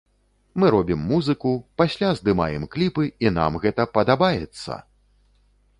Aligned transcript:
Мы 0.61 0.69
робім 0.75 1.03
музыку, 1.11 1.51
пасля 1.81 2.09
здымаем 2.21 2.63
кліпы 2.75 3.03
і 3.27 3.35
нам 3.39 3.61
гэта 3.67 3.81
падабаецца! 3.99 4.73